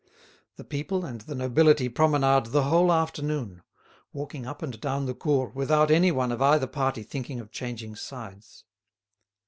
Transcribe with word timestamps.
The 0.55 0.63
people 0.63 1.05
and 1.05 1.21
the 1.21 1.35
nobility 1.35 1.87
promenade 1.87 2.47
the 2.47 2.63
whole 2.63 2.91
afternoon, 2.91 3.61
walking 4.11 4.47
up 4.47 4.63
and 4.63 4.81
down 4.81 5.05
the 5.05 5.13
Cours 5.13 5.53
without 5.53 5.91
anyone 5.91 6.31
of 6.31 6.41
either 6.41 6.65
party 6.65 7.03
thinking 7.03 7.39
of 7.39 7.51
changing 7.51 7.95
sides. 7.95 8.63